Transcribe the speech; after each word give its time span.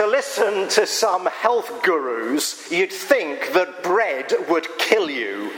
To 0.00 0.06
listen 0.06 0.66
to 0.70 0.86
some 0.86 1.26
health 1.26 1.82
gurus, 1.82 2.72
you'd 2.72 2.90
think 2.90 3.52
that 3.52 3.82
bread 3.82 4.32
would 4.48 4.66
kill 4.78 5.10
you. 5.10 5.52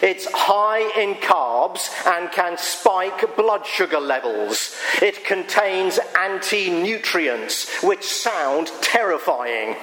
It's 0.00 0.28
high 0.32 0.88
in 0.96 1.16
carbs 1.16 1.88
and 2.06 2.30
can 2.30 2.58
spike 2.58 3.34
blood 3.34 3.66
sugar 3.66 3.98
levels. 3.98 4.76
It 5.02 5.24
contains 5.24 5.98
anti 6.16 6.70
nutrients, 6.70 7.82
which 7.82 8.04
sound 8.04 8.70
terrifying. 8.82 9.74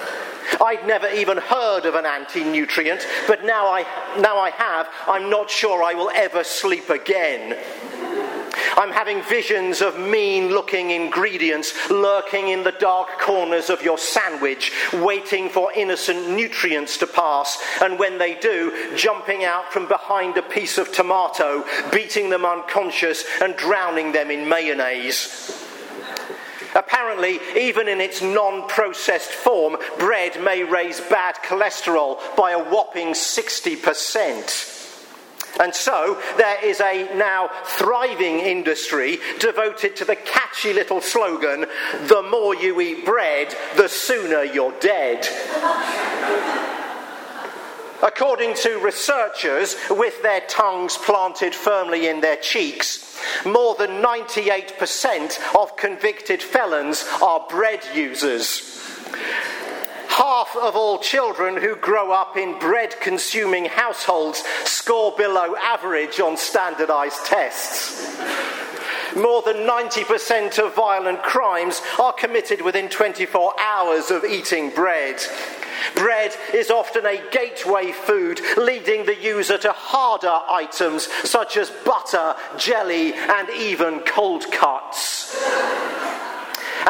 I'd 0.62 0.86
never 0.86 1.08
even 1.08 1.36
heard 1.36 1.84
of 1.84 1.94
an 1.94 2.06
anti 2.06 2.42
nutrient, 2.42 3.06
but 3.26 3.44
now 3.44 3.66
I, 3.66 3.82
now 4.18 4.38
I 4.38 4.48
have, 4.48 4.88
I'm 5.06 5.28
not 5.28 5.50
sure 5.50 5.82
I 5.82 5.92
will 5.92 6.10
ever 6.14 6.42
sleep 6.42 6.88
again. 6.88 7.58
I'm 8.76 8.90
having 8.90 9.22
visions 9.22 9.80
of 9.80 9.98
mean 9.98 10.48
looking 10.48 10.90
ingredients 10.90 11.72
lurking 11.90 12.48
in 12.48 12.64
the 12.64 12.72
dark 12.72 13.20
corners 13.20 13.70
of 13.70 13.82
your 13.82 13.98
sandwich, 13.98 14.72
waiting 14.92 15.48
for 15.48 15.72
innocent 15.72 16.30
nutrients 16.30 16.98
to 16.98 17.06
pass, 17.06 17.62
and 17.80 17.98
when 17.98 18.18
they 18.18 18.34
do, 18.34 18.96
jumping 18.96 19.44
out 19.44 19.72
from 19.72 19.86
behind 19.86 20.36
a 20.36 20.42
piece 20.42 20.78
of 20.78 20.92
tomato, 20.92 21.64
beating 21.92 22.30
them 22.30 22.44
unconscious, 22.44 23.24
and 23.40 23.56
drowning 23.56 24.12
them 24.12 24.30
in 24.30 24.48
mayonnaise. 24.48 25.60
Apparently, 26.74 27.38
even 27.56 27.86
in 27.86 28.00
its 28.00 28.20
non 28.20 28.68
processed 28.68 29.30
form, 29.30 29.76
bread 29.98 30.42
may 30.42 30.64
raise 30.64 31.00
bad 31.00 31.36
cholesterol 31.36 32.18
by 32.36 32.50
a 32.50 32.58
whopping 32.58 33.12
60%. 33.12 34.83
And 35.60 35.74
so 35.74 36.20
there 36.36 36.64
is 36.64 36.80
a 36.80 37.14
now 37.16 37.48
thriving 37.64 38.40
industry 38.40 39.18
devoted 39.38 39.96
to 39.96 40.04
the 40.04 40.16
catchy 40.16 40.72
little 40.72 41.00
slogan 41.00 41.66
the 42.06 42.22
more 42.22 42.54
you 42.54 42.80
eat 42.80 43.04
bread, 43.04 43.54
the 43.76 43.88
sooner 43.88 44.42
you're 44.42 44.78
dead. 44.80 45.26
According 48.02 48.54
to 48.56 48.78
researchers, 48.80 49.76
with 49.88 50.20
their 50.22 50.42
tongues 50.42 50.98
planted 50.98 51.54
firmly 51.54 52.08
in 52.08 52.20
their 52.20 52.36
cheeks, 52.36 53.18
more 53.46 53.74
than 53.76 54.02
98% 54.02 55.56
of 55.58 55.76
convicted 55.76 56.42
felons 56.42 57.06
are 57.22 57.46
bread 57.48 57.80
users 57.94 58.74
half 60.16 60.56
of 60.56 60.76
all 60.76 60.98
children 60.98 61.56
who 61.56 61.74
grow 61.74 62.12
up 62.12 62.36
in 62.36 62.56
bread 62.60 62.94
consuming 63.00 63.64
households 63.64 64.44
score 64.64 65.12
below 65.16 65.56
average 65.56 66.20
on 66.20 66.36
standardized 66.36 67.26
tests. 67.26 68.16
More 69.16 69.42
than 69.42 69.66
90% 69.66 70.64
of 70.64 70.74
violent 70.74 71.22
crimes 71.22 71.82
are 72.00 72.12
committed 72.12 72.60
within 72.60 72.88
24 72.88 73.54
hours 73.60 74.12
of 74.12 74.24
eating 74.24 74.70
bread. 74.70 75.20
Bread 75.96 76.34
is 76.52 76.70
often 76.70 77.04
a 77.06 77.22
gateway 77.30 77.90
food, 77.90 78.40
leading 78.56 79.06
the 79.06 79.20
user 79.20 79.58
to 79.58 79.72
harder 79.72 80.40
items 80.48 81.08
such 81.28 81.56
as 81.56 81.70
butter, 81.70 82.36
jelly, 82.56 83.14
and 83.14 83.50
even 83.50 84.00
cold 84.00 84.44
cuts 84.52 85.93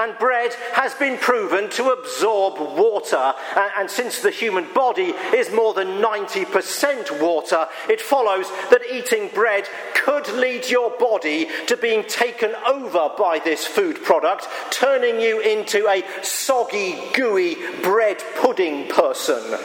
and 0.01 0.19
bread 0.19 0.55
has 0.73 0.95
been 0.95 1.19
proven 1.19 1.71
to 1.71 1.91
absorb 1.91 2.59
water. 2.59 3.35
And, 3.57 3.73
and 3.79 3.91
since 3.91 4.21
the 4.21 4.31
human 4.31 4.73
body 4.73 5.15
is 5.35 5.53
more 5.53 5.75
than 5.75 6.03
90% 6.03 7.21
water, 7.21 7.69
it 7.89 8.01
follows 8.01 8.49
that 8.71 8.83
eating 8.91 9.31
bread 9.35 9.69
could 9.95 10.29
lead 10.29 10.69
your 10.69 10.91
body 10.99 11.49
to 11.67 11.77
being 11.77 12.05
taken 12.05 12.55
over 12.67 13.11
by 13.17 13.41
this 13.45 13.67
food 13.67 14.03
product, 14.03 14.47
turning 14.71 15.21
you 15.21 15.41
into 15.41 15.87
a 15.89 16.05
soggy, 16.23 16.99
gooey 17.15 17.57
bread 17.83 18.23
pudding 18.37 18.89
person. 18.89 19.59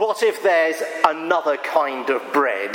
What 0.00 0.22
if 0.22 0.42
there's 0.42 0.82
another 1.04 1.58
kind 1.58 2.08
of 2.08 2.32
bread? 2.32 2.74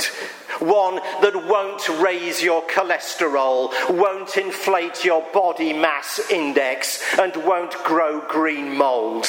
One 0.60 0.94
that 1.22 1.34
won't 1.34 1.88
raise 2.00 2.40
your 2.40 2.62
cholesterol, 2.62 3.72
won't 3.90 4.36
inflate 4.36 5.04
your 5.04 5.26
body 5.32 5.72
mass 5.72 6.20
index, 6.30 7.02
and 7.18 7.36
won't 7.44 7.74
grow 7.82 8.20
green 8.20 8.76
mold. 8.76 9.26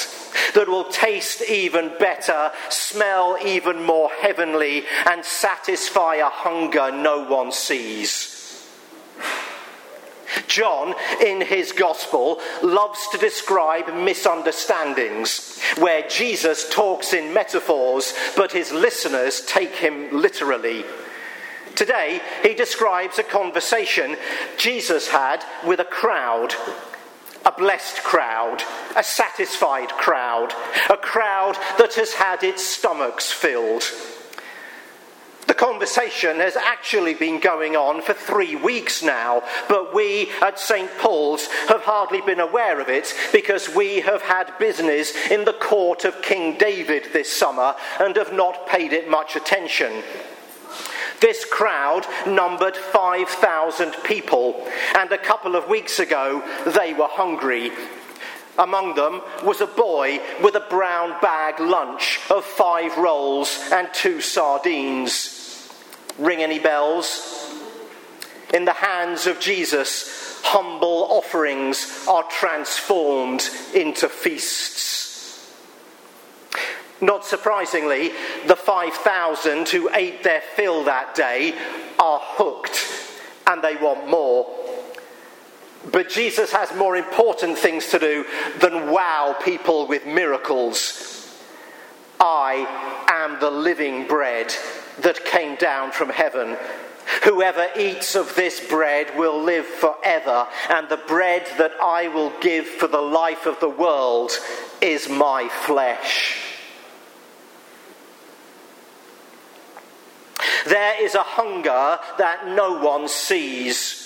That 0.53 0.67
will 0.67 0.85
taste 0.85 1.41
even 1.41 1.91
better, 1.99 2.51
smell 2.69 3.35
even 3.43 3.81
more 3.81 4.09
heavenly, 4.09 4.85
and 5.07 5.25
satisfy 5.25 6.15
a 6.15 6.29
hunger 6.29 6.91
no 6.91 7.23
one 7.23 7.51
sees. 7.51 8.46
John, 10.57 10.95
in 11.23 11.39
his 11.39 11.71
gospel, 11.71 12.39
loves 12.63 13.07
to 13.11 13.19
describe 13.19 13.93
misunderstandings, 13.93 15.61
where 15.77 16.07
Jesus 16.07 16.67
talks 16.67 17.13
in 17.13 17.31
metaphors, 17.31 18.15
but 18.35 18.51
his 18.51 18.71
listeners 18.71 19.41
take 19.41 19.75
him 19.75 20.09
literally. 20.11 20.83
Today, 21.75 22.21
he 22.41 22.55
describes 22.55 23.19
a 23.19 23.23
conversation 23.23 24.17
Jesus 24.57 25.07
had 25.09 25.45
with 25.63 25.79
a 25.79 25.85
crowd. 25.85 26.55
A 27.45 27.51
blessed 27.51 28.03
crowd, 28.03 28.63
a 28.95 29.03
satisfied 29.03 29.89
crowd, 29.89 30.53
a 30.89 30.97
crowd 30.97 31.55
that 31.77 31.93
has 31.93 32.13
had 32.13 32.43
its 32.43 32.65
stomachs 32.65 33.31
filled. 33.31 33.83
The 35.57 35.65
conversation 35.65 36.37
has 36.37 36.55
actually 36.55 37.15
been 37.15 37.39
going 37.39 37.75
on 37.75 38.03
for 38.03 38.13
three 38.13 38.55
weeks 38.55 39.01
now, 39.01 39.41
but 39.67 39.91
we 39.91 40.29
at 40.39 40.59
St. 40.59 40.87
Paul's 40.99 41.47
have 41.67 41.81
hardly 41.81 42.21
been 42.21 42.39
aware 42.39 42.79
of 42.79 42.89
it 42.89 43.11
because 43.33 43.67
we 43.67 44.01
have 44.01 44.21
had 44.21 44.55
business 44.59 45.15
in 45.31 45.45
the 45.45 45.53
court 45.53 46.05
of 46.05 46.21
King 46.21 46.59
David 46.59 47.07
this 47.11 47.35
summer 47.35 47.73
and 47.99 48.15
have 48.17 48.33
not 48.33 48.67
paid 48.67 48.93
it 48.93 49.09
much 49.09 49.35
attention. 49.35 50.03
This 51.21 51.43
crowd 51.43 52.05
numbered 52.27 52.77
5,000 52.77 53.95
people, 54.03 54.63
and 54.95 55.11
a 55.11 55.17
couple 55.17 55.55
of 55.55 55.67
weeks 55.67 55.97
ago 55.97 56.43
they 56.67 56.93
were 56.93 57.09
hungry. 57.09 57.71
Among 58.59 58.93
them 58.93 59.23
was 59.43 59.61
a 59.61 59.67
boy 59.67 60.19
with 60.43 60.53
a 60.53 60.67
brown 60.69 61.19
bag 61.19 61.59
lunch 61.59 62.19
of 62.29 62.45
five 62.45 62.95
rolls 62.99 63.57
and 63.71 63.91
two 63.91 64.21
sardines. 64.21 65.46
Ring 66.17 66.41
any 66.41 66.59
bells? 66.59 67.53
In 68.53 68.65
the 68.65 68.73
hands 68.73 69.27
of 69.27 69.39
Jesus, 69.39 70.41
humble 70.43 71.07
offerings 71.09 72.05
are 72.07 72.23
transformed 72.29 73.49
into 73.73 74.07
feasts. 74.07 75.53
Not 77.01 77.25
surprisingly, 77.25 78.11
the 78.47 78.55
5,000 78.55 79.69
who 79.69 79.89
ate 79.93 80.23
their 80.23 80.41
fill 80.55 80.85
that 80.85 81.13
day 81.13 81.53
are 81.99 82.19
hooked 82.21 82.85
and 83.45 83.61
they 83.61 83.75
want 83.75 84.07
more. 84.07 84.47
But 85.91 86.09
Jesus 86.09 86.51
has 86.51 86.73
more 86.75 86.97
important 86.97 87.57
things 87.57 87.87
to 87.89 87.99
do 87.99 88.25
than 88.59 88.89
wow 88.89 89.35
people 89.43 89.87
with 89.87 90.05
miracles. 90.05 91.13
I 92.19 93.05
am 93.07 93.39
the 93.39 93.51
living 93.51 94.07
bread 94.07 94.53
that 95.01 95.25
came 95.25 95.55
down 95.55 95.91
from 95.91 96.09
heaven. 96.09 96.57
Whoever 97.23 97.67
eats 97.77 98.15
of 98.15 98.35
this 98.35 98.59
bread 98.59 99.17
will 99.17 99.41
live 99.41 99.65
forever, 99.65 100.47
and 100.69 100.89
the 100.89 100.97
bread 100.97 101.47
that 101.57 101.71
I 101.81 102.09
will 102.09 102.33
give 102.41 102.67
for 102.67 102.87
the 102.87 103.01
life 103.01 103.45
of 103.45 103.59
the 103.59 103.69
world 103.69 104.31
is 104.81 105.07
my 105.07 105.47
flesh. 105.47 106.43
There 110.67 111.01
is 111.01 111.15
a 111.15 111.23
hunger 111.23 111.97
that 112.17 112.47
no 112.47 112.79
one 112.79 113.07
sees. 113.07 114.03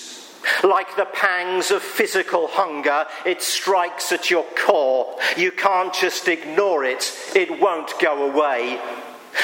Like 0.62 0.96
the 0.96 1.06
pangs 1.06 1.70
of 1.70 1.82
physical 1.82 2.46
hunger, 2.48 3.06
it 3.26 3.42
strikes 3.42 4.12
at 4.12 4.30
your 4.30 4.44
core. 4.56 5.16
You 5.36 5.50
can't 5.52 5.92
just 5.92 6.28
ignore 6.28 6.84
it, 6.84 7.12
it 7.34 7.60
won't 7.60 7.92
go 7.98 8.30
away. 8.30 8.80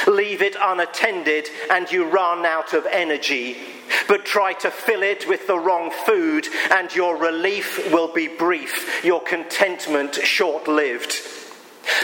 Leave 0.07 0.43
it 0.43 0.57
unattended 0.61 1.49
and 1.71 1.91
you 1.91 2.05
run 2.05 2.45
out 2.45 2.73
of 2.73 2.87
energy. 2.87 3.57
But 4.07 4.25
try 4.25 4.53
to 4.55 4.71
fill 4.71 5.03
it 5.03 5.29
with 5.29 5.47
the 5.47 5.59
wrong 5.59 5.91
food 5.91 6.47
and 6.71 6.95
your 6.95 7.17
relief 7.17 7.91
will 7.93 8.13
be 8.13 8.29
brief, 8.29 9.05
your 9.05 9.23
contentment 9.23 10.15
short 10.15 10.69
lived 10.69 11.15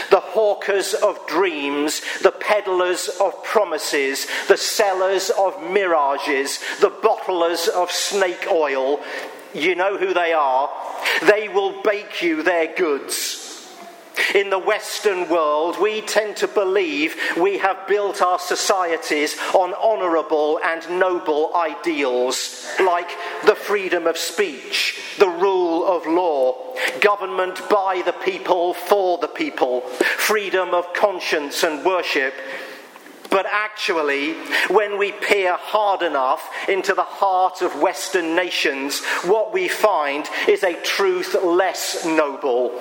the 0.09 0.19
hawkers 0.19 0.93
of 0.93 1.25
dreams, 1.27 2.01
the 2.21 2.31
peddlers 2.31 3.09
of 3.21 3.43
promises, 3.43 4.27
the 4.47 4.57
sellers 4.57 5.29
of 5.29 5.61
mirages, 5.71 6.59
the 6.81 6.89
bottlers 6.89 7.67
of 7.67 7.91
snake 7.91 8.47
oil. 8.49 9.01
You 9.53 9.75
know 9.75 9.97
who 9.97 10.13
they 10.13 10.33
are. 10.33 10.69
They 11.23 11.47
will 11.47 11.81
bake 11.81 12.21
you 12.21 12.43
their 12.43 12.73
goods. 12.75 13.44
In 14.33 14.49
the 14.49 14.59
Western 14.59 15.29
world, 15.29 15.79
we 15.79 16.01
tend 16.01 16.37
to 16.37 16.47
believe 16.47 17.15
we 17.37 17.57
have 17.59 17.87
built 17.87 18.21
our 18.21 18.39
societies 18.39 19.37
on 19.53 19.73
honourable 19.73 20.59
and 20.63 20.99
noble 20.99 21.55
ideals, 21.55 22.65
like 22.79 23.09
the 23.45 23.55
freedom 23.55 24.07
of 24.07 24.17
speech, 24.17 24.99
the 25.19 25.29
rule 25.29 25.85
of 25.85 26.07
law, 26.07 26.75
government 27.01 27.61
by 27.69 28.01
the 28.05 28.13
people, 28.13 28.73
for 28.73 29.17
the 29.19 29.27
people, 29.27 29.81
freedom 29.81 30.73
of 30.73 30.93
conscience 30.93 31.63
and 31.63 31.85
worship. 31.85 32.33
But 33.29 33.45
actually, 33.49 34.33
when 34.69 34.97
we 34.97 35.11
peer 35.11 35.57
hard 35.59 36.01
enough 36.01 36.49
into 36.69 36.93
the 36.93 37.03
heart 37.03 37.61
of 37.61 37.81
Western 37.81 38.35
nations, 38.35 39.03
what 39.25 39.51
we 39.51 39.67
find 39.67 40.25
is 40.47 40.63
a 40.63 40.81
truth 40.81 41.35
less 41.43 42.05
noble. 42.05 42.71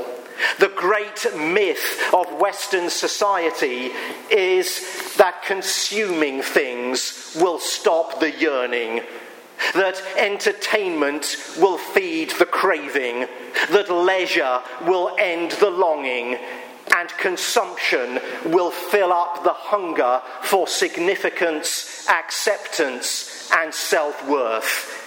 The 0.58 0.72
great 0.74 1.26
myth 1.36 2.12
of 2.12 2.32
Western 2.40 2.90
society 2.90 3.90
is 4.30 5.14
that 5.16 5.42
consuming 5.42 6.42
things 6.42 7.36
will 7.40 7.58
stop 7.58 8.20
the 8.20 8.30
yearning 8.30 9.02
that 9.72 10.00
entertainment 10.16 11.36
will 11.58 11.78
feed 11.78 12.30
the 12.32 12.46
craving, 12.46 13.26
that 13.70 13.90
leisure 13.90 14.60
will 14.82 15.16
end 15.18 15.52
the 15.52 15.70
longing, 15.70 16.38
and 16.94 17.08
consumption 17.10 18.20
will 18.44 18.70
fill 18.70 19.12
up 19.12 19.42
the 19.42 19.52
hunger 19.52 20.20
for 20.42 20.66
significance, 20.68 22.06
acceptance, 22.08 23.50
and 23.56 23.72
self 23.72 24.28
worth. 24.28 25.00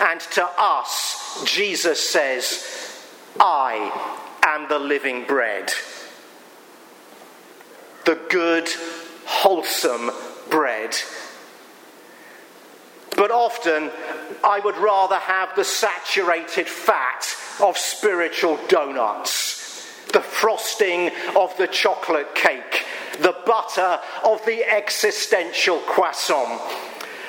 And 0.00 0.20
to 0.20 0.46
us, 0.58 1.42
Jesus 1.44 2.10
says, 2.10 2.64
I 3.38 4.26
am 4.54 4.68
the 4.68 4.78
living 4.78 5.24
bread. 5.26 5.72
The 8.04 8.18
good, 8.28 8.68
wholesome 9.24 10.10
bread 10.50 10.94
but 13.18 13.32
often, 13.32 13.90
I 14.44 14.60
would 14.60 14.76
rather 14.76 15.16
have 15.16 15.56
the 15.56 15.64
saturated 15.64 16.68
fat 16.68 17.26
of 17.60 17.76
spiritual 17.76 18.60
donuts, 18.68 20.06
the 20.12 20.20
frosting 20.20 21.10
of 21.34 21.54
the 21.58 21.66
chocolate 21.66 22.36
cake, 22.36 22.86
the 23.20 23.34
butter 23.44 23.98
of 24.22 24.46
the 24.46 24.62
existential 24.64 25.78
croissant. 25.80 26.60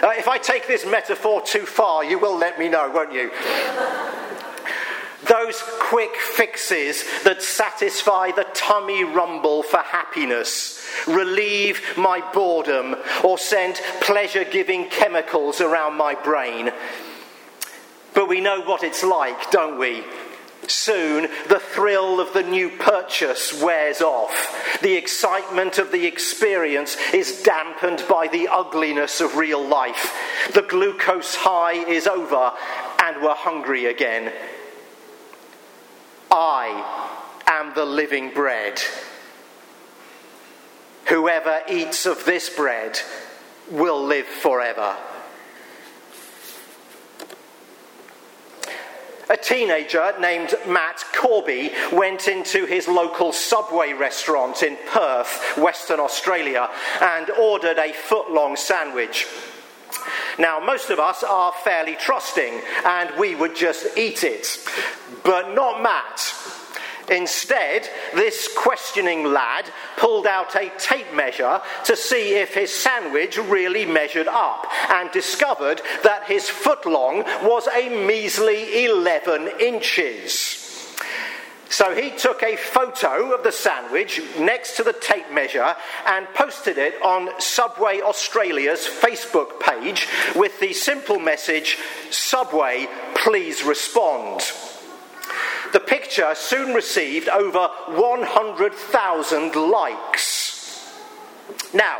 Uh, 0.03 0.11
if 0.15 0.27
I 0.27 0.37
take 0.37 0.67
this 0.67 0.85
metaphor 0.85 1.41
too 1.41 1.65
far, 1.65 2.03
you 2.03 2.19
will 2.19 2.37
let 2.37 2.59
me 2.59 2.69
know, 2.69 2.91
won't 2.91 3.11
you? 3.11 3.31
Those 5.27 5.61
quick 5.79 6.15
fixes 6.15 7.03
that 7.23 7.41
satisfy 7.41 8.31
the 8.31 8.47
tummy 8.53 9.03
rumble 9.03 9.63
for 9.63 9.79
happiness, 9.79 10.87
relieve 11.07 11.81
my 11.97 12.21
boredom, 12.33 12.95
or 13.23 13.37
send 13.37 13.75
pleasure 14.01 14.45
giving 14.45 14.89
chemicals 14.89 15.59
around 15.59 15.95
my 15.95 16.15
brain. 16.15 16.71
But 18.13 18.29
we 18.29 18.39
know 18.39 18.61
what 18.61 18.83
it's 18.83 19.03
like, 19.03 19.51
don't 19.51 19.77
we? 19.77 20.03
Soon 20.67 21.29
the 21.47 21.59
thrill 21.59 22.19
of 22.19 22.33
the 22.33 22.43
new 22.43 22.69
purchase 22.69 23.59
wears 23.61 24.01
off. 24.01 24.79
The 24.81 24.95
excitement 24.95 25.79
of 25.79 25.91
the 25.91 26.05
experience 26.05 26.95
is 27.13 27.43
dampened 27.43 28.03
by 28.07 28.27
the 28.27 28.47
ugliness 28.47 29.19
of 29.19 29.35
real 29.35 29.65
life. 29.65 30.15
The 30.53 30.61
glucose 30.61 31.35
high 31.35 31.73
is 31.73 32.07
over 32.07 32.51
and 33.01 33.21
we're 33.21 33.35
hungry 33.35 33.85
again. 33.85 34.31
I 36.41 37.11
am 37.47 37.73
the 37.73 37.83
living 37.83 38.33
bread. 38.33 38.81
Whoever 41.09 41.63
eats 41.67 42.05
of 42.05 42.23
this 42.23 42.49
bread 42.49 42.97
will 43.69 44.01
live 44.01 44.25
forever. 44.25 44.95
A 49.29 49.35
teenager 49.35 50.13
named 50.21 50.55
Matt 50.65 51.03
Corby 51.13 51.73
went 51.91 52.29
into 52.29 52.65
his 52.65 52.87
local 52.87 53.33
Subway 53.33 53.91
restaurant 53.91 54.63
in 54.63 54.77
Perth, 54.87 55.57
Western 55.57 55.99
Australia, 55.99 56.69
and 57.01 57.29
ordered 57.31 57.77
a 57.77 57.91
foot 57.91 58.31
long 58.31 58.55
sandwich. 58.55 59.27
Now, 60.39 60.59
most 60.59 60.89
of 60.89 60.99
us 60.99 61.21
are 61.21 61.51
fairly 61.51 61.95
trusting 61.95 62.61
and 62.85 63.11
we 63.19 63.35
would 63.35 63.55
just 63.55 63.97
eat 63.97 64.23
it, 64.23 64.47
but 65.23 65.53
not 65.53 65.83
Matt. 65.83 66.33
Instead, 67.09 67.89
this 68.13 68.47
questioning 68.55 69.25
lad 69.25 69.65
pulled 69.97 70.27
out 70.27 70.55
a 70.55 70.71
tape 70.77 71.13
measure 71.13 71.59
to 71.83 71.95
see 71.95 72.35
if 72.35 72.53
his 72.53 72.73
sandwich 72.73 73.37
really 73.37 73.85
measured 73.85 74.27
up 74.27 74.65
and 74.89 75.11
discovered 75.11 75.81
that 76.03 76.25
his 76.25 76.43
footlong 76.43 77.23
was 77.43 77.67
a 77.67 77.89
measly 78.05 78.85
11 78.85 79.49
inches. 79.59 80.68
So 81.69 81.95
he 81.95 82.09
took 82.09 82.41
a 82.41 82.55
photo 82.55 83.31
of 83.33 83.43
the 83.43 83.51
sandwich 83.51 84.21
next 84.39 84.75
to 84.77 84.83
the 84.83 84.93
tape 84.93 85.31
measure 85.31 85.75
and 86.07 86.27
posted 86.33 86.79
it 86.79 86.99
on 87.03 87.29
Subway 87.39 88.01
Australia's 88.01 88.87
Facebook 88.87 89.59
page 89.59 90.07
with 90.35 90.59
the 90.59 90.73
simple 90.73 91.19
message 91.19 91.77
Subway, 92.09 92.87
please 93.13 93.63
respond. 93.63 94.41
The 95.71 95.79
picture 95.79 96.33
soon 96.33 96.73
received 96.73 97.29
over 97.29 97.67
100,000 97.89 99.55
likes. 99.55 100.28
Now, 101.73 101.99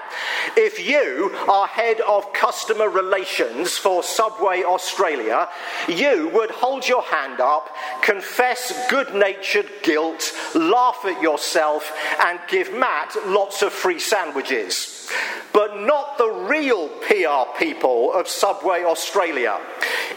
if 0.57 0.85
you 0.85 1.35
are 1.47 1.67
head 1.67 2.01
of 2.01 2.33
customer 2.33 2.89
relations 2.89 3.77
for 3.77 4.01
Subway 4.01 4.63
Australia, 4.63 5.47
you 5.87 6.29
would 6.33 6.51
hold 6.51 6.87
your 6.87 7.03
hand 7.03 7.39
up, 7.39 7.69
confess 8.01 8.89
good 8.89 9.13
natured 9.13 9.69
guilt, 9.83 10.33
laugh 10.55 11.05
at 11.05 11.21
yourself, 11.21 11.91
and 12.21 12.39
give 12.47 12.73
Matt 12.73 13.15
lots 13.27 13.61
of 13.61 13.71
free 13.71 13.99
sandwiches 13.99 14.99
but 15.53 15.79
not 15.81 16.17
the 16.17 16.29
real 16.29 16.87
PR 16.87 17.57
people 17.57 18.13
of 18.13 18.27
Subway 18.27 18.83
Australia. 18.83 19.59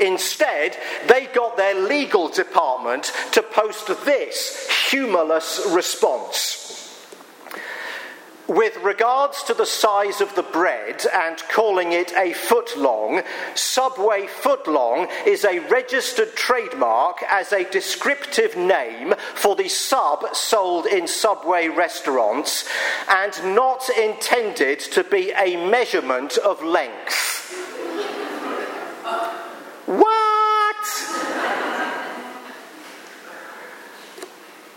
Instead, 0.01 0.77
they 1.09 1.27
got 1.27 1.57
their 1.57 1.75
legal 1.75 2.29
department 2.29 3.13
to 3.33 3.43
post 3.43 3.87
this 4.05 4.69
humorless 4.91 5.67
response. 5.71 6.82
With 8.53 8.77
regards 8.83 9.43
to 9.45 9.55
the 9.55 9.65
size 9.65 10.21
of 10.21 10.35
the 10.35 10.43
bread 10.43 11.07
and 11.11 11.39
calling 11.49 11.93
it 11.93 12.13
a 12.13 12.35
foot 12.35 12.77
long, 12.77 13.23
Subway 13.55 14.27
footlong 14.27 15.09
is 15.27 15.47
a 15.47 15.61
registered 15.61 16.37
trademark 16.37 17.23
as 17.31 17.51
a 17.55 17.65
descriptive 17.71 18.55
name 18.55 19.15
for 19.35 19.57
the 19.57 19.69
sub 19.69 20.37
sold 20.37 20.85
in 20.85 21.07
Subway 21.07 21.69
restaurants 21.69 22.69
and 23.09 23.33
not 23.55 23.89
intended 23.89 24.81
to 24.81 25.03
be 25.03 25.31
a 25.31 25.57
measurement 25.71 26.37
of 26.37 26.63
length. 26.63 27.55
what? 29.87 30.23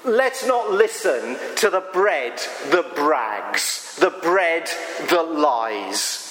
Let's 0.05 0.45
not 0.45 0.71
listen 0.71 1.35
to 1.55 1.71
the 1.71 1.83
bread 1.91 2.37
that 2.69 2.95
brags, 2.95 3.95
the 3.99 4.11
bread 4.11 4.69
that 5.09 5.31
lies. 5.31 6.21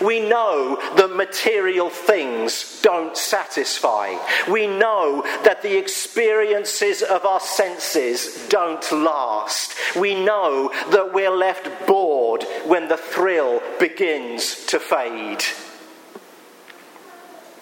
We 0.00 0.20
know 0.20 0.78
that 0.96 1.16
material 1.16 1.90
things 1.90 2.80
don't 2.80 3.16
satisfy. 3.16 4.14
We 4.48 4.68
know 4.68 5.22
that 5.42 5.62
the 5.62 5.76
experiences 5.76 7.02
of 7.02 7.26
our 7.26 7.40
senses 7.40 8.46
don't 8.48 8.92
last. 8.92 9.74
We 9.96 10.14
know 10.14 10.70
that 10.92 11.12
we're 11.12 11.30
left 11.30 11.88
bored 11.88 12.44
when 12.66 12.86
the 12.86 12.96
thrill 12.96 13.60
begins 13.80 14.64
to 14.66 14.78
fade. 14.78 15.42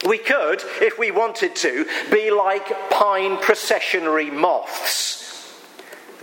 We 0.07 0.19
could, 0.19 0.63
if 0.83 0.99
we 0.99 1.11
wanted 1.13 1.57
to, 1.57 1.87
be 2.11 2.31
like 2.31 2.91
pine 2.91 3.39
processionary 3.39 4.31
moths 4.31 5.02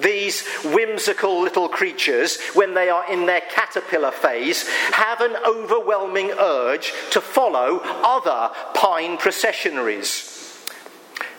these 0.01 0.45
whimsical 0.63 1.41
little 1.41 1.69
creatures, 1.69 2.39
when 2.53 2.73
they 2.73 2.89
are 2.89 3.09
in 3.11 3.25
their 3.25 3.41
caterpillar 3.41 4.11
phase, 4.11 4.67
have 4.91 5.21
an 5.21 5.35
overwhelming 5.45 6.31
urge 6.31 6.93
to 7.11 7.21
follow 7.21 7.81
other 7.83 8.53
pine 8.73 9.17
processionaries. 9.17 10.35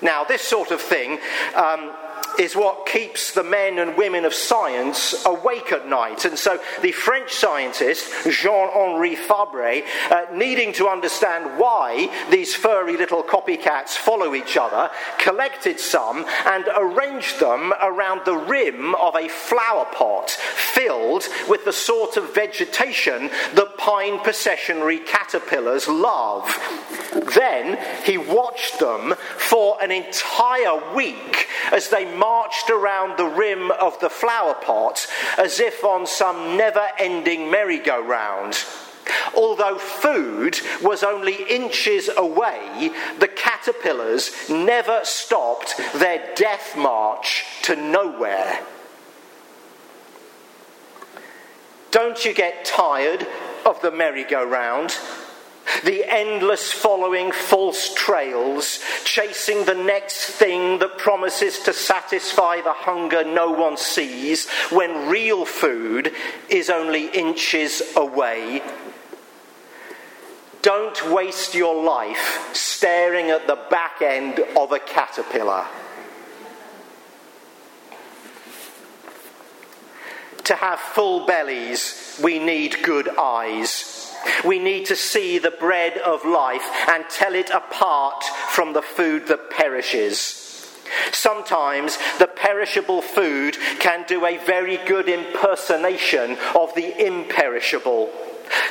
Now, 0.03 0.25
this 0.25 0.43
sort 0.43 0.71
of 0.71 0.81
thing 0.81 1.19
um, 1.55 1.93
is 2.39 2.55
what 2.55 2.87
keeps 2.87 3.33
the 3.33 3.43
men 3.43 3.79
and 3.79 3.97
women 3.97 4.25
of 4.25 4.35
science 4.35 5.25
awake 5.27 5.73
at 5.73 5.89
night. 5.89 6.25
And 6.25 6.39
so 6.39 6.59
the 6.83 6.93
French 6.93 7.33
scientist, 7.33 8.11
Jean 8.31 8.69
Henri 8.69 9.17
Fabre, 9.17 9.83
uh, 10.11 10.27
needing 10.33 10.73
to 10.75 10.89
understand 10.89 11.59
why 11.59 12.09
these 12.31 12.55
furry 12.55 12.97
little 12.97 13.23
copycats 13.23 13.91
follow 13.91 14.35
each 14.35 14.57
other, 14.57 14.91
collected 15.19 15.81
some 15.81 16.25
and 16.47 16.67
arranged 16.77 17.41
them 17.41 17.73
around 17.81 18.23
the 18.25 18.37
rim 18.37 18.95
of 18.97 19.15
a 19.17 19.29
flower 19.29 19.87
pot 19.93 20.31
filled 20.31 21.25
with 21.49 21.65
the 21.65 21.73
sort 21.73 22.17
of 22.17 22.35
vegetation 22.35 23.29
that 23.55 23.77
pine 23.79 24.19
processionary 24.19 25.05
caterpillars 25.05 25.89
love. 25.89 26.45
Then 27.13 27.79
he 28.05 28.19
watched 28.19 28.79
them 28.79 29.15
for 29.37 29.83
an 29.83 29.91
entire 29.91 30.95
week 30.95 31.49
as 31.73 31.89
they 31.89 32.05
marched 32.15 32.71
around 32.71 33.17
the 33.17 33.27
rim 33.27 33.71
of 33.71 33.99
the 34.01 34.11
flower 34.11 34.55
pot 34.55 35.07
as 35.37 35.61
if 35.61 35.85
on 35.85 36.07
some 36.07 36.57
never 36.57 36.87
ending 36.99 37.51
merry-go-round. 37.51 38.59
Although 39.37 39.79
food 39.79 40.61
was 40.83 41.03
only 41.03 41.43
inches 41.45 42.09
away, 42.17 42.91
the 43.19 43.29
caterpillars 43.29 44.31
never 44.49 45.01
stopped 45.03 45.77
their 45.95 46.33
death 46.37 46.77
march 46.77 47.45
to 47.63 47.77
nowhere. 47.77 48.61
Don't 51.91 52.25
you 52.25 52.33
get 52.33 52.65
tired 52.65 53.27
of 53.67 53.81
the 53.83 53.91
merry-go-round? 53.91 54.97
The 55.85 56.05
endless 56.05 56.73
following 56.73 57.33
false 57.33 57.95
trails, 57.95 58.81
chasing 59.05 59.65
the 59.65 59.75
next 59.75 60.31
thing 60.31 60.79
that 60.79 60.99
promises 60.99 61.61
to 61.61 61.73
satisfy 61.73 62.61
the 62.61 62.73
hunger 62.73 63.25
no 63.25 63.51
one 63.51 63.77
sees, 63.77 64.49
when 64.71 65.09
real 65.09 65.45
food 65.45 66.13
is 66.49 66.71
only 66.71 67.07
inches 67.07 67.83
away. 67.97 68.63
Don't 70.63 71.11
waste 71.11 71.55
your 71.55 71.83
life 71.83 72.51
staring 72.53 73.31
at 73.31 73.47
the 73.47 73.59
back 73.71 74.03
end 74.03 74.41
of 74.57 74.73
a 74.73 74.79
caterpillar. 74.79 75.67
To 80.45 80.55
have 80.55 80.81
full 80.81 81.27
bellies, 81.27 82.19
we 82.23 82.39
need 82.39 82.83
good 82.83 83.09
eyes. 83.17 83.90
We 84.45 84.59
need 84.59 84.87
to 84.87 84.97
see 84.97 85.39
the 85.39 85.51
bread 85.51 85.99
of 85.99 86.25
life 86.25 86.65
and 86.89 87.05
tell 87.09 87.35
it 87.35 87.51
apart 87.51 88.25
from 88.51 88.73
the 88.73 88.83
food 88.83 89.29
that 89.29 89.51
perishes. 89.51 90.47
Sometimes 91.13 91.99
the 92.19 92.27
perishable 92.27 93.03
food 93.03 93.57
can 93.79 94.05
do 94.09 94.27
a 94.27 94.39
very 94.39 94.77
good 94.87 95.09
impersonation 95.09 96.37
of 96.55 96.75
the 96.75 97.07
imperishable. 97.07 98.11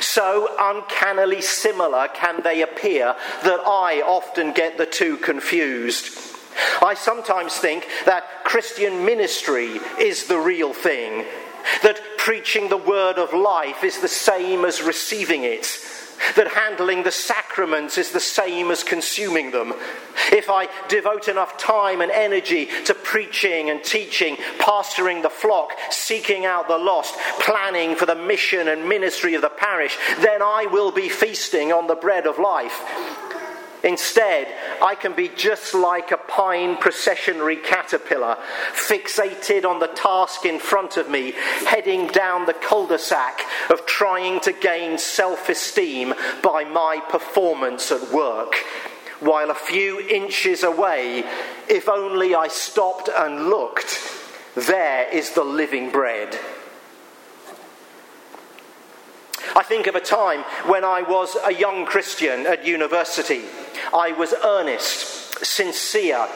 So 0.00 0.54
uncannily 0.58 1.40
similar 1.40 2.08
can 2.08 2.42
they 2.42 2.62
appear 2.62 3.14
that 3.44 3.60
I 3.60 4.02
often 4.06 4.52
get 4.52 4.76
the 4.76 4.86
two 4.86 5.16
confused. 5.16 6.18
I 6.82 6.94
sometimes 6.94 7.56
think 7.56 7.86
that 8.04 8.44
Christian 8.44 9.04
ministry 9.04 9.80
is 9.98 10.26
the 10.26 10.38
real 10.38 10.74
thing, 10.74 11.24
that 11.82 12.00
preaching 12.30 12.68
the 12.68 12.76
word 12.76 13.18
of 13.18 13.34
life 13.34 13.82
is 13.82 13.98
the 13.98 14.06
same 14.06 14.64
as 14.64 14.80
receiving 14.80 15.42
it, 15.42 15.66
that 16.36 16.46
handling 16.46 17.02
the 17.02 17.10
sacraments 17.10 17.98
is 17.98 18.12
the 18.12 18.20
same 18.20 18.70
as 18.70 18.84
consuming 18.84 19.50
them. 19.50 19.74
If 20.30 20.48
I 20.48 20.68
devote 20.86 21.26
enough 21.26 21.58
time 21.58 22.00
and 22.00 22.12
energy 22.12 22.68
to 22.84 22.94
preaching 22.94 23.68
and 23.68 23.82
teaching, 23.82 24.36
pastoring 24.60 25.22
the 25.22 25.28
flock, 25.28 25.72
seeking 25.90 26.46
out 26.46 26.68
the 26.68 26.78
lost, 26.78 27.16
planning 27.40 27.96
for 27.96 28.06
the 28.06 28.14
mission 28.14 28.68
and 28.68 28.88
ministry 28.88 29.34
of 29.34 29.42
the 29.42 29.48
parish, 29.48 29.98
then 30.20 30.40
I 30.40 30.66
will 30.70 30.92
be 30.92 31.08
feasting 31.08 31.72
on 31.72 31.88
the 31.88 31.96
bread 31.96 32.28
of 32.28 32.38
life. 32.38 33.39
Instead, 33.82 34.46
I 34.82 34.94
can 34.94 35.14
be 35.14 35.28
just 35.28 35.72
like 35.74 36.10
a 36.10 36.18
pine 36.18 36.76
processionary 36.76 37.62
caterpillar, 37.62 38.36
fixated 38.72 39.64
on 39.64 39.80
the 39.80 39.86
task 39.86 40.44
in 40.44 40.58
front 40.58 40.96
of 40.96 41.08
me, 41.08 41.32
heading 41.66 42.06
down 42.08 42.46
the 42.46 42.52
cul 42.52 42.86
de 42.86 42.98
sac 42.98 43.40
of 43.70 43.86
trying 43.86 44.40
to 44.40 44.52
gain 44.52 44.98
self 44.98 45.48
esteem 45.48 46.14
by 46.42 46.64
my 46.64 47.00
performance 47.08 47.90
at 47.90 48.12
work. 48.12 48.54
While 49.20 49.50
a 49.50 49.54
few 49.54 50.00
inches 50.00 50.62
away, 50.62 51.24
if 51.68 51.88
only 51.88 52.34
I 52.34 52.48
stopped 52.48 53.08
and 53.08 53.48
looked, 53.48 53.98
there 54.54 55.08
is 55.08 55.32
the 55.32 55.44
living 55.44 55.90
bread. 55.90 56.38
I 59.56 59.62
think 59.62 59.86
of 59.86 59.94
a 59.94 60.00
time 60.00 60.40
when 60.66 60.84
I 60.84 61.02
was 61.02 61.36
a 61.44 61.52
young 61.52 61.84
Christian 61.84 62.46
at 62.46 62.64
university. 62.64 63.42
I 63.92 64.12
was 64.12 64.34
earnest, 64.44 65.44
sincere, 65.44 66.28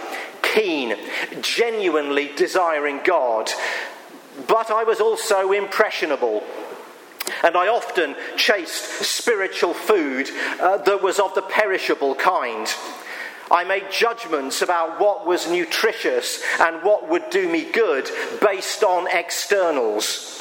keen, 0.42 0.96
genuinely 1.40 2.30
desiring 2.36 3.00
God, 3.04 3.50
but 4.46 4.70
I 4.70 4.84
was 4.84 5.00
also 5.00 5.52
impressionable. 5.52 6.42
And 7.42 7.56
I 7.56 7.68
often 7.68 8.16
chased 8.36 9.02
spiritual 9.02 9.72
food 9.72 10.28
uh, 10.60 10.78
that 10.78 11.02
was 11.02 11.18
of 11.18 11.34
the 11.34 11.42
perishable 11.42 12.14
kind. 12.14 12.68
I 13.50 13.64
made 13.64 13.90
judgments 13.90 14.62
about 14.62 15.00
what 15.00 15.26
was 15.26 15.48
nutritious 15.48 16.42
and 16.60 16.82
what 16.82 17.08
would 17.08 17.30
do 17.30 17.48
me 17.48 17.70
good 17.70 18.08
based 18.40 18.82
on 18.82 19.06
externals. 19.12 20.33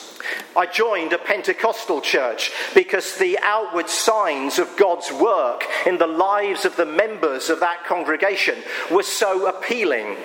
I 0.55 0.67
joined 0.67 1.13
a 1.13 1.17
Pentecostal 1.17 2.01
church 2.01 2.51
because 2.75 3.17
the 3.17 3.39
outward 3.41 3.89
signs 3.89 4.59
of 4.59 4.77
God's 4.77 5.11
work 5.11 5.63
in 5.87 5.97
the 5.97 6.07
lives 6.07 6.63
of 6.65 6.75
the 6.75 6.85
members 6.85 7.49
of 7.49 7.59
that 7.61 7.85
congregation 7.85 8.55
were 8.91 9.03
so 9.03 9.47
appealing. 9.47 10.15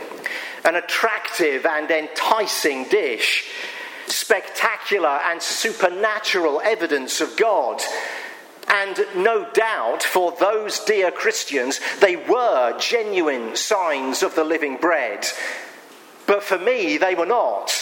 An 0.65 0.75
attractive 0.75 1.65
and 1.65 1.91
enticing 1.91 2.85
dish, 2.85 3.49
spectacular 4.07 5.21
and 5.25 5.41
supernatural 5.41 6.61
evidence 6.63 7.23
of 7.23 7.37
God. 7.37 7.81
And 8.69 8.99
no 9.17 9.51
doubt 9.53 10.03
for 10.03 10.33
those 10.33 10.81
dear 10.81 11.11
Christians, 11.11 11.81
they 12.01 12.17
were 12.17 12.79
genuine 12.79 13.57
signs 13.57 14.23
of 14.23 14.35
the 14.35 14.45
living 14.45 14.77
bread. 14.77 15.27
But 16.27 16.43
for 16.43 16.59
me, 16.59 16.99
they 16.99 17.15
were 17.15 17.25
not. 17.25 17.73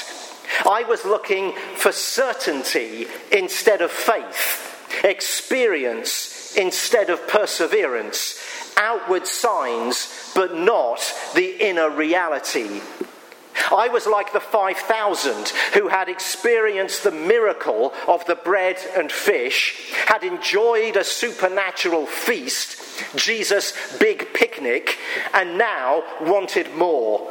I 0.65 0.85
was 0.85 1.05
looking 1.05 1.53
for 1.77 1.93
certainty 1.93 3.07
instead 3.31 3.83
of 3.83 3.91
faith, 3.91 5.05
experience 5.05 6.57
instead 6.57 7.11
of 7.11 7.29
perseverance, 7.29 8.41
outward 8.77 9.27
signs, 9.27 10.33
but 10.35 10.55
not 10.55 11.01
the 11.35 11.67
inner 11.67 11.91
reality. 11.91 12.81
I 13.73 13.89
was 13.89 14.07
like 14.07 14.33
the 14.33 14.41
5,000 14.41 15.49
who 15.75 15.89
had 15.89 16.09
experienced 16.09 17.03
the 17.03 17.11
miracle 17.11 17.93
of 18.07 18.25
the 18.27 18.35
bread 18.35 18.79
and 18.97 19.11
fish, 19.11 19.93
had 20.07 20.23
enjoyed 20.23 20.97
a 20.97 21.05
supernatural 21.05 22.07
feast, 22.07 22.77
Jesus' 23.17 23.73
big 23.99 24.33
picnic, 24.35 24.99
and 25.33 25.59
now 25.59 26.03
wanted 26.21 26.75
more. 26.75 27.29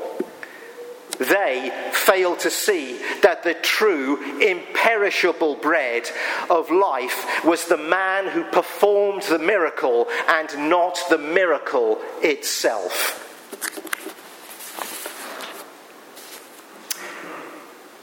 They 1.19 1.72
fail 1.91 2.36
to 2.38 2.50
see 2.50 3.00
that 3.22 3.43
the 3.43 3.53
true, 3.53 4.39
imperishable 4.41 5.55
bread 5.55 6.10
of 6.50 6.72
life 6.72 7.43
was 7.45 7.65
the 7.65 7.77
man 7.77 8.27
who 8.27 8.43
performed 8.43 9.24
the 9.24 9.39
miracle 9.39 10.07
and 10.27 10.69
not 10.69 11.00
the 11.10 11.17
miracle 11.17 12.00
itself. 12.22 13.22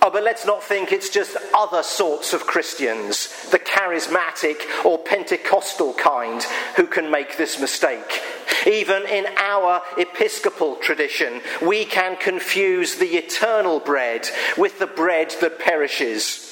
Oh, 0.05 0.11
but 0.11 0.25
let's 0.25 0.45
not 0.45 0.65
think 0.65 0.91
it's 0.91 1.11
just 1.11 1.37
other 1.55 1.85
sorts 1.85 2.33
of 2.33 2.45
Christians, 2.45 3.29
the 3.53 3.59
charismatic 3.61 4.85
or 4.85 4.99
Pentecostal 4.99 5.95
kind, 5.95 6.43
who 6.75 6.89
can 6.89 7.09
make 7.09 7.37
this 7.37 7.61
mistake. 7.61 8.21
Even 8.67 9.07
in 9.07 9.27
our 9.37 9.83
episcopal 9.99 10.77
tradition, 10.77 11.41
we 11.61 11.85
can 11.85 12.17
confuse 12.17 12.97
the 12.97 13.17
eternal 13.17 13.81
bread 13.81 14.29
with 14.57 14.79
the 14.79 14.87
bread 14.87 15.35
that 15.41 15.59
perishes. 15.59 16.49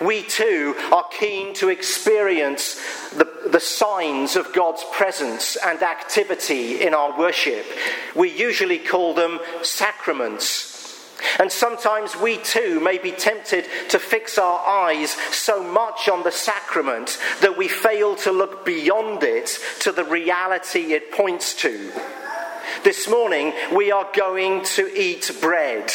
We 0.00 0.22
too 0.22 0.74
are 0.92 1.06
keen 1.18 1.54
to 1.54 1.68
experience 1.68 2.80
the, 3.10 3.48
the 3.48 3.60
signs 3.60 4.34
of 4.34 4.52
God's 4.52 4.84
presence 4.92 5.56
and 5.56 5.82
activity 5.82 6.82
in 6.82 6.94
our 6.94 7.16
worship. 7.18 7.64
We 8.16 8.30
usually 8.30 8.78
call 8.78 9.14
them 9.14 9.38
sacraments. 9.62 10.73
And 11.38 11.50
sometimes 11.50 12.16
we 12.16 12.38
too 12.38 12.80
may 12.80 12.98
be 12.98 13.12
tempted 13.12 13.66
to 13.90 13.98
fix 13.98 14.38
our 14.38 14.60
eyes 14.60 15.10
so 15.32 15.62
much 15.62 16.08
on 16.08 16.22
the 16.22 16.32
sacrament 16.32 17.18
that 17.40 17.56
we 17.56 17.68
fail 17.68 18.16
to 18.16 18.32
look 18.32 18.64
beyond 18.64 19.22
it 19.22 19.58
to 19.80 19.92
the 19.92 20.04
reality 20.04 20.92
it 20.92 21.12
points 21.12 21.54
to. 21.62 21.92
This 22.82 23.08
morning 23.08 23.52
we 23.74 23.92
are 23.92 24.08
going 24.14 24.64
to 24.64 24.90
eat 24.98 25.30
bread. 25.40 25.92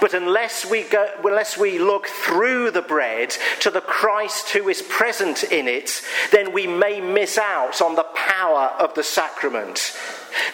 But 0.00 0.14
unless 0.14 0.68
we, 0.68 0.84
go, 0.84 1.08
unless 1.24 1.56
we 1.58 1.78
look 1.78 2.06
through 2.06 2.70
the 2.70 2.82
bread 2.82 3.34
to 3.60 3.70
the 3.70 3.80
Christ 3.80 4.50
who 4.50 4.68
is 4.68 4.82
present 4.82 5.44
in 5.44 5.66
it, 5.66 6.02
then 6.30 6.52
we 6.52 6.66
may 6.66 7.00
miss 7.00 7.38
out 7.38 7.80
on 7.82 7.94
the 7.94 8.06
power 8.14 8.74
of 8.78 8.94
the 8.94 9.02
sacrament. 9.02 9.96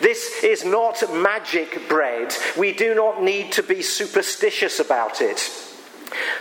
This 0.01 0.43
is 0.43 0.65
not 0.65 1.03
magic 1.13 1.89
bread. 1.89 2.35
We 2.57 2.73
do 2.73 2.95
not 2.95 3.23
need 3.23 3.53
to 3.53 3.63
be 3.63 3.83
superstitious 3.83 4.81
about 4.81 5.21
it. 5.21 5.51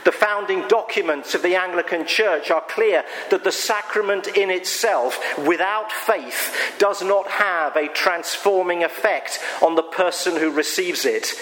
The 0.03 0.11
founding 0.11 0.67
documents 0.67 1.33
of 1.35 1.41
the 1.41 1.55
Anglican 1.55 2.05
Church 2.05 2.51
are 2.51 2.63
clear 2.67 3.03
that 3.29 3.43
the 3.43 3.51
sacrament 3.51 4.27
in 4.27 4.49
itself, 4.49 5.19
without 5.37 5.91
faith, 5.91 6.75
does 6.77 7.01
not 7.01 7.27
have 7.27 7.75
a 7.75 7.87
transforming 7.87 8.83
effect 8.83 9.39
on 9.61 9.75
the 9.75 9.83
person 9.83 10.35
who 10.35 10.51
receives 10.51 11.05
it. 11.05 11.33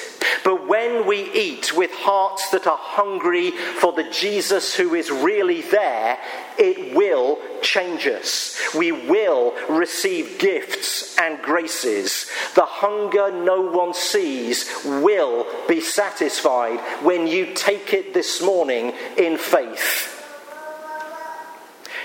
But 0.44 0.68
when 0.68 1.06
we 1.06 1.32
eat 1.34 1.75
with 1.75 1.91
hearts 1.91 2.50
that 2.51 2.68
are 2.68 2.77
hungry 2.77 3.51
for 3.51 3.94
the 3.94 4.10
Jesus 4.10 4.75
who 4.75 4.96
is 4.96 5.12
really 5.12 5.62
there, 5.62 6.18
it 6.58 6.96
will 6.96 7.39
change 7.62 8.08
us. 8.08 8.60
We 8.75 8.91
will 8.91 9.53
receive 9.70 10.39
gifts 10.39 11.17
and 11.17 11.41
graces. 11.41 12.29
The 12.55 12.65
hunger 12.65 13.31
no 13.31 13.62
one 13.62 13.93
sees 13.93 14.70
will 14.86 15.46
be 15.67 15.81
satisfied 15.81 16.79
when 17.03 17.27
you 17.27 17.53
take 17.53 17.93
it 17.93 18.13
this 18.13 18.41
morning 18.41 18.93
in 19.17 19.38
faith. 19.38 20.17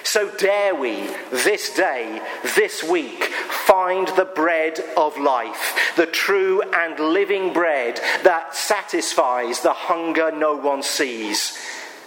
So 0.05 0.31
dare 0.31 0.75
we 0.75 1.09
this 1.31 1.75
day, 1.75 2.23
this 2.55 2.83
week, 2.85 3.25
find 3.25 4.07
the 4.09 4.25
bread 4.25 4.79
of 4.97 5.19
life, 5.19 5.93
the 5.97 6.07
true 6.07 6.63
and 6.63 6.99
living 6.99 7.53
bread 7.53 8.01
that 8.23 8.55
satisfies 8.55 9.61
the 9.61 9.73
hunger 9.73 10.31
no 10.31 10.55
one 10.55 10.83
sees 10.83 11.59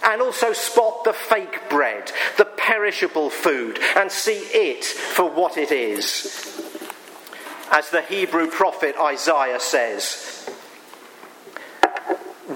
and 0.04 0.22
also 0.22 0.52
spot 0.52 1.04
the 1.04 1.12
fake 1.12 1.68
bread, 1.68 2.10
the 2.38 2.44
perishable 2.44 3.30
food, 3.30 3.78
and 3.96 4.10
see 4.10 4.38
it 4.52 4.84
for 4.84 5.30
what 5.30 5.56
it 5.56 5.72
is. 5.72 6.60
As 7.70 7.90
the 7.90 8.02
Hebrew 8.02 8.48
prophet 8.48 8.96
Isaiah 8.98 9.60
says, 9.60 10.48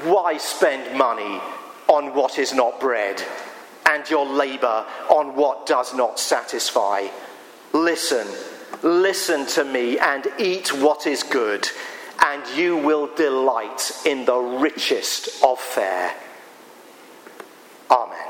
Why 0.02 0.38
spend 0.38 0.98
money 0.98 1.40
on 1.86 2.14
what 2.14 2.38
is 2.38 2.52
not 2.52 2.80
bread, 2.80 3.22
and 3.86 4.08
your 4.08 4.26
labour 4.26 4.86
on 5.10 5.36
what 5.36 5.66
does 5.66 5.94
not 5.94 6.18
satisfy? 6.18 7.06
Listen, 7.72 8.26
listen 8.82 9.46
to 9.46 9.64
me, 9.64 9.98
and 9.98 10.26
eat 10.38 10.72
what 10.72 11.06
is 11.06 11.22
good, 11.22 11.68
and 12.24 12.42
you 12.56 12.76
will 12.76 13.14
delight 13.14 13.92
in 14.06 14.24
the 14.24 14.36
richest 14.36 15.44
of 15.44 15.60
fare. 15.60 16.14
Amen. 17.90 18.23